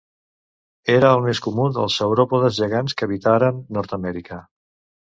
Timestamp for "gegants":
2.65-2.99